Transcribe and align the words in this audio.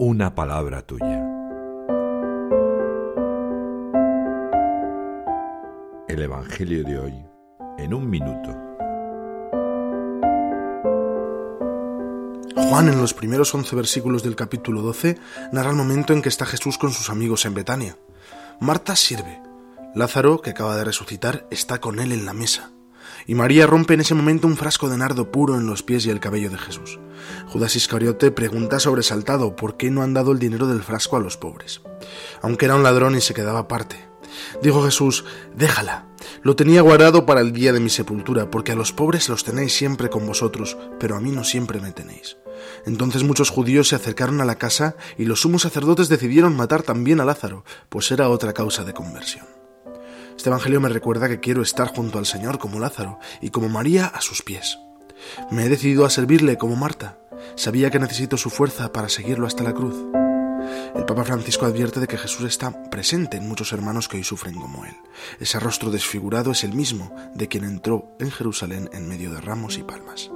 una 0.00 0.32
palabra 0.32 0.82
tuya. 0.82 1.26
El 6.06 6.22
Evangelio 6.22 6.84
de 6.84 6.98
hoy 7.00 7.14
en 7.78 7.92
un 7.92 8.08
minuto. 8.08 8.50
Juan 12.54 12.88
en 12.88 13.00
los 13.00 13.12
primeros 13.12 13.52
once 13.52 13.74
versículos 13.74 14.22
del 14.22 14.36
capítulo 14.36 14.82
12 14.82 15.18
narra 15.50 15.70
el 15.70 15.76
momento 15.76 16.12
en 16.12 16.22
que 16.22 16.28
está 16.28 16.46
Jesús 16.46 16.78
con 16.78 16.92
sus 16.92 17.10
amigos 17.10 17.44
en 17.44 17.54
Betania. 17.54 17.96
Marta 18.60 18.94
sirve. 18.94 19.42
Lázaro, 19.96 20.42
que 20.42 20.50
acaba 20.50 20.76
de 20.76 20.84
resucitar, 20.84 21.48
está 21.50 21.80
con 21.80 21.98
él 21.98 22.12
en 22.12 22.24
la 22.24 22.34
mesa. 22.34 22.70
Y 23.28 23.34
María 23.34 23.66
rompe 23.66 23.92
en 23.92 24.00
ese 24.00 24.14
momento 24.14 24.46
un 24.46 24.56
frasco 24.56 24.88
de 24.88 24.96
nardo 24.96 25.30
puro 25.30 25.56
en 25.58 25.66
los 25.66 25.82
pies 25.82 26.06
y 26.06 26.10
el 26.10 26.18
cabello 26.18 26.48
de 26.48 26.56
Jesús. 26.56 26.98
Judas 27.46 27.76
Iscariote 27.76 28.30
pregunta 28.30 28.80
sobresaltado 28.80 29.54
por 29.54 29.76
qué 29.76 29.90
no 29.90 30.02
han 30.02 30.14
dado 30.14 30.32
el 30.32 30.38
dinero 30.38 30.66
del 30.66 30.82
frasco 30.82 31.14
a 31.14 31.20
los 31.20 31.36
pobres, 31.36 31.82
aunque 32.40 32.64
era 32.64 32.74
un 32.74 32.82
ladrón 32.82 33.14
y 33.16 33.20
se 33.20 33.34
quedaba 33.34 33.58
aparte. 33.60 34.08
Dijo 34.62 34.82
Jesús, 34.82 35.26
déjala, 35.54 36.06
lo 36.42 36.56
tenía 36.56 36.80
guardado 36.80 37.26
para 37.26 37.42
el 37.42 37.52
día 37.52 37.74
de 37.74 37.80
mi 37.80 37.90
sepultura, 37.90 38.50
porque 38.50 38.72
a 38.72 38.76
los 38.76 38.92
pobres 38.92 39.28
los 39.28 39.44
tenéis 39.44 39.76
siempre 39.76 40.08
con 40.08 40.26
vosotros, 40.26 40.78
pero 40.98 41.14
a 41.14 41.20
mí 41.20 41.30
no 41.30 41.44
siempre 41.44 41.80
me 41.80 41.92
tenéis. 41.92 42.38
Entonces 42.86 43.24
muchos 43.24 43.50
judíos 43.50 43.88
se 43.88 43.96
acercaron 43.96 44.40
a 44.40 44.46
la 44.46 44.56
casa 44.56 44.96
y 45.18 45.26
los 45.26 45.42
sumos 45.42 45.62
sacerdotes 45.62 46.08
decidieron 46.08 46.56
matar 46.56 46.82
también 46.82 47.20
a 47.20 47.26
Lázaro, 47.26 47.62
pues 47.90 48.10
era 48.10 48.30
otra 48.30 48.54
causa 48.54 48.84
de 48.84 48.94
conversión. 48.94 49.57
Este 50.38 50.50
Evangelio 50.50 50.80
me 50.80 50.88
recuerda 50.88 51.28
que 51.28 51.40
quiero 51.40 51.62
estar 51.62 51.88
junto 51.88 52.16
al 52.16 52.24
Señor 52.24 52.60
como 52.60 52.78
Lázaro 52.78 53.18
y 53.40 53.50
como 53.50 53.68
María 53.68 54.06
a 54.06 54.20
sus 54.20 54.40
pies. 54.42 54.78
Me 55.50 55.64
he 55.64 55.68
decidido 55.68 56.06
a 56.06 56.10
servirle 56.10 56.56
como 56.56 56.76
Marta. 56.76 57.18
Sabía 57.56 57.90
que 57.90 57.98
necesito 57.98 58.36
su 58.36 58.48
fuerza 58.48 58.92
para 58.92 59.08
seguirlo 59.08 59.48
hasta 59.48 59.64
la 59.64 59.74
cruz. 59.74 59.96
El 60.94 61.04
Papa 61.06 61.24
Francisco 61.24 61.66
advierte 61.66 61.98
de 61.98 62.06
que 62.06 62.16
Jesús 62.16 62.46
está 62.46 62.88
presente 62.88 63.36
en 63.36 63.48
muchos 63.48 63.72
hermanos 63.72 64.06
que 64.06 64.18
hoy 64.18 64.22
sufren 64.22 64.54
como 64.54 64.84
él. 64.84 64.96
Ese 65.40 65.58
rostro 65.58 65.90
desfigurado 65.90 66.52
es 66.52 66.62
el 66.62 66.72
mismo 66.72 67.12
de 67.34 67.48
quien 67.48 67.64
entró 67.64 68.14
en 68.20 68.30
Jerusalén 68.30 68.88
en 68.92 69.08
medio 69.08 69.32
de 69.32 69.40
ramos 69.40 69.76
y 69.76 69.82
palmas. 69.82 70.30